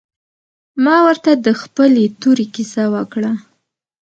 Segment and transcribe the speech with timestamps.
[0.83, 3.31] ما ورته د خپلې تورې کيسه وکړه.